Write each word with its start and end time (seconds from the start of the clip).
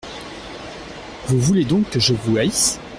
Vous 1.27 1.39
voulez 1.39 1.63
donc 1.63 1.91
que 1.91 1.99
je 1.99 2.13
vous 2.15 2.37
haïsse? 2.39 2.79